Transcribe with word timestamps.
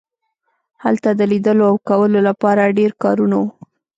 هلته 0.83 1.09
د 1.15 1.21
لیدلو 1.31 1.63
او 1.71 1.75
کولو 1.89 2.19
لپاره 2.29 2.73
ډیر 2.79 2.91
کارونه 3.03 3.35
وو 3.39 3.47